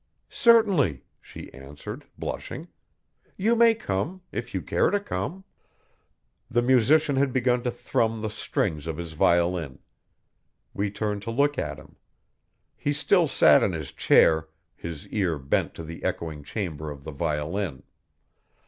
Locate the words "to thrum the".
7.61-8.29